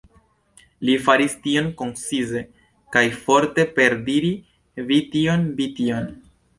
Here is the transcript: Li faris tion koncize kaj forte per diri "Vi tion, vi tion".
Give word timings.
Li 0.87 0.95
faris 1.07 1.35
tion 1.43 1.69
koncize 1.83 2.43
kaj 2.97 3.05
forte 3.29 3.69
per 3.79 3.99
diri 4.11 4.35
"Vi 4.93 5.03
tion, 5.17 5.49
vi 5.63 5.75
tion". 5.81 6.15